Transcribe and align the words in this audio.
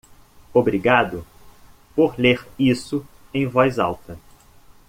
Obrigado 0.51 1.23
por 1.95 2.17
ler 2.19 2.43
isso 2.57 3.05
em 3.31 3.45
voz 3.45 3.77
alta. 3.77 4.17